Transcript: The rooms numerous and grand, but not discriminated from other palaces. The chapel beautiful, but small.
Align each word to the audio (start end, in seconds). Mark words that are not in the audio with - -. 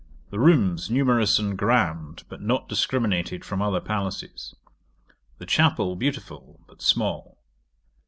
The 0.31 0.39
rooms 0.39 0.89
numerous 0.89 1.37
and 1.37 1.55
grand, 1.55 2.23
but 2.27 2.41
not 2.41 2.67
discriminated 2.67 3.45
from 3.45 3.61
other 3.61 3.79
palaces. 3.79 4.55
The 5.37 5.45
chapel 5.45 5.95
beautiful, 5.95 6.59
but 6.65 6.81
small. 6.81 7.37